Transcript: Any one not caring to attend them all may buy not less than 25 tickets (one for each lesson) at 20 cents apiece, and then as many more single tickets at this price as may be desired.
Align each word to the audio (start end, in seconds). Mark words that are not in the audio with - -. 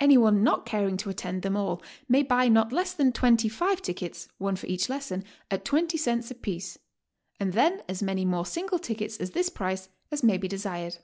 Any 0.00 0.18
one 0.18 0.42
not 0.42 0.66
caring 0.66 0.96
to 0.96 1.10
attend 1.10 1.42
them 1.42 1.56
all 1.56 1.80
may 2.08 2.24
buy 2.24 2.48
not 2.48 2.72
less 2.72 2.92
than 2.92 3.12
25 3.12 3.80
tickets 3.80 4.26
(one 4.36 4.56
for 4.56 4.66
each 4.66 4.88
lesson) 4.88 5.22
at 5.48 5.64
20 5.64 5.96
cents 5.96 6.28
apiece, 6.28 6.76
and 7.38 7.52
then 7.52 7.80
as 7.88 8.02
many 8.02 8.24
more 8.24 8.44
single 8.44 8.80
tickets 8.80 9.20
at 9.20 9.32
this 9.32 9.48
price 9.48 9.88
as 10.10 10.24
may 10.24 10.38
be 10.38 10.48
desired. 10.48 10.96